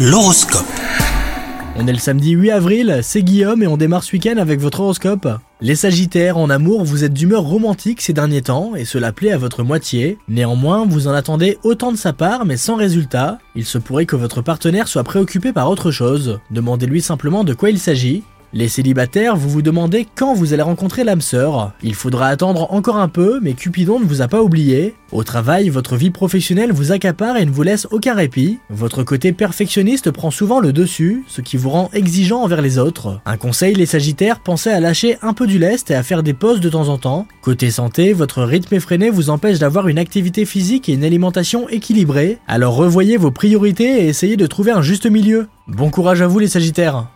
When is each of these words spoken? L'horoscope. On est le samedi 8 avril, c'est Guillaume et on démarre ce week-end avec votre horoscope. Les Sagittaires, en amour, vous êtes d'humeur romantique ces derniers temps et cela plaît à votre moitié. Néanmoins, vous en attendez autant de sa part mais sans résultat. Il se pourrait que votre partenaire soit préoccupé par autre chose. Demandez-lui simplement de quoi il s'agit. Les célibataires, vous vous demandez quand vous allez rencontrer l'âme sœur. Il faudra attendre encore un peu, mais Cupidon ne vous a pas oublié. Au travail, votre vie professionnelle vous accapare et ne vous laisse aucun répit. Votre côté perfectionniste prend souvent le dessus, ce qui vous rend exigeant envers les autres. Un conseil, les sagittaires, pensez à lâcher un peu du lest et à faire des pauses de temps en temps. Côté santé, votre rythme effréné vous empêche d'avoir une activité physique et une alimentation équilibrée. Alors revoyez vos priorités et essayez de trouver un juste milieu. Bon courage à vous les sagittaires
L'horoscope. 0.00 0.64
On 1.74 1.88
est 1.88 1.92
le 1.92 1.98
samedi 1.98 2.30
8 2.30 2.52
avril, 2.52 3.00
c'est 3.02 3.24
Guillaume 3.24 3.64
et 3.64 3.66
on 3.66 3.76
démarre 3.76 4.04
ce 4.04 4.12
week-end 4.12 4.36
avec 4.36 4.60
votre 4.60 4.78
horoscope. 4.78 5.26
Les 5.60 5.74
Sagittaires, 5.74 6.38
en 6.38 6.50
amour, 6.50 6.84
vous 6.84 7.02
êtes 7.02 7.12
d'humeur 7.12 7.42
romantique 7.42 8.00
ces 8.00 8.12
derniers 8.12 8.42
temps 8.42 8.76
et 8.76 8.84
cela 8.84 9.10
plaît 9.10 9.32
à 9.32 9.38
votre 9.38 9.64
moitié. 9.64 10.16
Néanmoins, 10.28 10.86
vous 10.86 11.08
en 11.08 11.12
attendez 11.14 11.58
autant 11.64 11.90
de 11.90 11.96
sa 11.96 12.12
part 12.12 12.44
mais 12.44 12.56
sans 12.56 12.76
résultat. 12.76 13.40
Il 13.56 13.64
se 13.64 13.76
pourrait 13.76 14.06
que 14.06 14.14
votre 14.14 14.40
partenaire 14.40 14.86
soit 14.86 15.02
préoccupé 15.02 15.52
par 15.52 15.68
autre 15.68 15.90
chose. 15.90 16.38
Demandez-lui 16.52 17.02
simplement 17.02 17.42
de 17.42 17.54
quoi 17.54 17.70
il 17.70 17.80
s'agit. 17.80 18.22
Les 18.54 18.68
célibataires, 18.68 19.36
vous 19.36 19.50
vous 19.50 19.60
demandez 19.60 20.06
quand 20.14 20.32
vous 20.32 20.54
allez 20.54 20.62
rencontrer 20.62 21.04
l'âme 21.04 21.20
sœur. 21.20 21.72
Il 21.82 21.94
faudra 21.94 22.28
attendre 22.28 22.72
encore 22.72 22.96
un 22.96 23.08
peu, 23.08 23.40
mais 23.42 23.52
Cupidon 23.52 24.00
ne 24.00 24.06
vous 24.06 24.22
a 24.22 24.28
pas 24.28 24.42
oublié. 24.42 24.94
Au 25.12 25.22
travail, 25.22 25.68
votre 25.68 25.96
vie 25.96 26.08
professionnelle 26.08 26.72
vous 26.72 26.90
accapare 26.90 27.36
et 27.36 27.44
ne 27.44 27.50
vous 27.50 27.62
laisse 27.62 27.86
aucun 27.90 28.14
répit. 28.14 28.58
Votre 28.70 29.02
côté 29.02 29.34
perfectionniste 29.34 30.10
prend 30.10 30.30
souvent 30.30 30.60
le 30.60 30.72
dessus, 30.72 31.24
ce 31.28 31.42
qui 31.42 31.58
vous 31.58 31.68
rend 31.68 31.90
exigeant 31.92 32.42
envers 32.42 32.62
les 32.62 32.78
autres. 32.78 33.20
Un 33.26 33.36
conseil, 33.36 33.74
les 33.74 33.84
sagittaires, 33.84 34.40
pensez 34.40 34.70
à 34.70 34.80
lâcher 34.80 35.18
un 35.20 35.34
peu 35.34 35.46
du 35.46 35.58
lest 35.58 35.90
et 35.90 35.94
à 35.94 36.02
faire 36.02 36.22
des 36.22 36.34
pauses 36.34 36.60
de 36.60 36.70
temps 36.70 36.88
en 36.88 36.96
temps. 36.96 37.26
Côté 37.42 37.70
santé, 37.70 38.14
votre 38.14 38.42
rythme 38.42 38.74
effréné 38.74 39.10
vous 39.10 39.28
empêche 39.28 39.58
d'avoir 39.58 39.88
une 39.88 39.98
activité 39.98 40.46
physique 40.46 40.88
et 40.88 40.94
une 40.94 41.04
alimentation 41.04 41.68
équilibrée. 41.68 42.38
Alors 42.46 42.76
revoyez 42.76 43.18
vos 43.18 43.30
priorités 43.30 44.04
et 44.04 44.08
essayez 44.08 44.38
de 44.38 44.46
trouver 44.46 44.72
un 44.72 44.80
juste 44.80 45.04
milieu. 45.04 45.48
Bon 45.66 45.90
courage 45.90 46.22
à 46.22 46.26
vous 46.26 46.38
les 46.38 46.48
sagittaires 46.48 47.08